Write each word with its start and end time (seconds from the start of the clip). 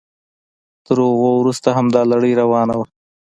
تر 0.85 0.97
هغوی 1.07 1.33
وروسته 1.37 1.69
همدا 1.77 2.01
لړۍ 2.11 2.33
روانه 2.41 2.73
وه. 2.77 2.85